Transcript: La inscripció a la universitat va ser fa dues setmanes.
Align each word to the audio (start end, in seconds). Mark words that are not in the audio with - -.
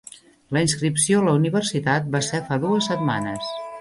La 0.55 0.61
inscripció 0.67 1.19
a 1.19 1.25
la 1.27 1.35
universitat 1.41 2.07
va 2.17 2.23
ser 2.29 2.41
fa 2.49 2.59
dues 2.65 2.89
setmanes. 2.93 3.53